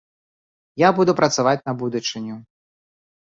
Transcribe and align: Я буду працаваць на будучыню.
Я 0.81 0.89
буду 0.99 1.11
працаваць 1.19 1.63
на 1.69 1.73
будучыню. 1.81 2.35